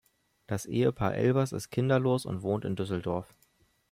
Das 0.47 0.65
Ehepaar 0.65 1.13
Elbers 1.13 1.51
ist 1.51 1.69
kinderlos 1.69 2.25
und 2.25 2.41
wohnt 2.41 2.65
in 2.65 2.75
Düsseldorf. 2.75 3.35